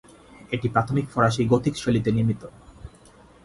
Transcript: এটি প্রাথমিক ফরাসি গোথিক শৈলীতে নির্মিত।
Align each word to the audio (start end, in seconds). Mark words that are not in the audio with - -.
এটি 0.51 0.67
প্রাথমিক 0.69 1.05
ফরাসি 1.13 1.41
গোথিক 1.51 1.73
শৈলীতে 1.77 2.09
নির্মিত। 2.11 2.41